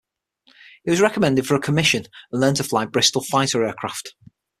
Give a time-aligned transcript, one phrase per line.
[0.83, 4.15] He was recommended for a commission and learned to fly Bristol Fighter aircraft.